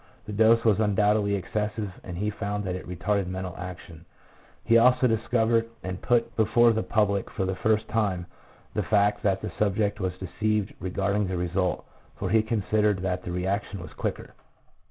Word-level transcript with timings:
The 0.25 0.33
dose 0.33 0.65
was 0.65 0.79
undoubtedly 0.79 1.35
ex 1.35 1.47
cessive, 1.53 1.91
and 2.03 2.17
he 2.17 2.31
found 2.31 2.63
that 2.63 2.73
it 2.73 2.87
retarded 2.89 3.27
mental 3.27 3.53
action; 3.55 4.03
he 4.65 4.75
also 4.79 5.05
discovered 5.05 5.67
and 5.83 6.01
put 6.01 6.35
before 6.35 6.73
the 6.73 6.81
public 6.81 7.29
for 7.29 7.45
the 7.45 7.53
first 7.53 7.87
time 7.87 8.25
the 8.73 8.81
fact 8.81 9.21
that 9.21 9.41
the 9.43 9.51
subject 9.59 9.99
was 9.99 10.17
deceived 10.17 10.73
re 10.79 10.89
garding 10.89 11.27
the 11.27 11.37
result, 11.37 11.85
for 12.15 12.31
he 12.31 12.41
considered 12.41 13.03
that 13.03 13.21
the 13.21 13.31
reaction 13.31 13.79
was 13.79 13.93
quicker. 13.93 14.33